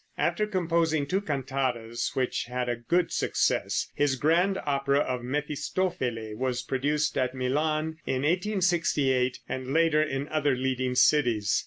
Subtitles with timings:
[0.17, 6.63] After composing two cantatas, which had a good success, his grand opera of "Mefistofele" was
[6.63, 11.59] produced at Milan in 1868, and later in other leading cities.